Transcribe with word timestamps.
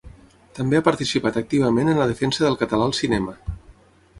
També 0.59 0.77
ha 0.77 0.83
participat 0.87 1.37
activament 1.43 1.91
en 1.93 2.01
la 2.03 2.07
defensa 2.13 2.45
del 2.47 2.59
català 2.63 2.89
al 2.89 2.99
cinema. 3.03 3.37